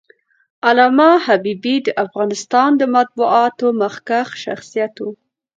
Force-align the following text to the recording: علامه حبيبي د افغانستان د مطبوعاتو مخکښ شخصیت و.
علامه 0.67 1.11
حبيبي 1.25 1.75
د 1.85 1.87
افغانستان 2.05 2.69
د 2.77 2.83
مطبوعاتو 2.95 3.65
مخکښ 3.81 4.29
شخصیت 4.45 4.93
و. 5.03 5.05